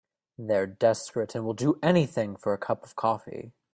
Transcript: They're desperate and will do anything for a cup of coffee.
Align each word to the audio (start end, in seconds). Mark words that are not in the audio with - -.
They're 0.39 0.65
desperate 0.65 1.35
and 1.35 1.45
will 1.45 1.53
do 1.53 1.77
anything 1.83 2.35
for 2.35 2.53
a 2.53 2.57
cup 2.57 2.83
of 2.83 2.95
coffee. 2.95 3.53